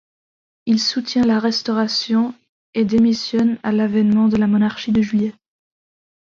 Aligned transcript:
Il 0.65 0.79
soutient 0.79 1.23
la 1.25 1.37
Restauration 1.39 2.33
et 2.73 2.85
démissionne 2.85 3.59
à 3.61 3.71
l'avènement 3.71 4.29
de 4.29 4.35
la 4.37 4.47
Monarchie 4.47 4.91
de 4.91 4.99
Juillet. 5.03 5.35